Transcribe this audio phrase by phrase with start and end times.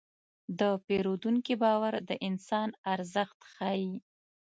[0.59, 3.93] د پیرودونکي باور د انسان ارزښت ښيي.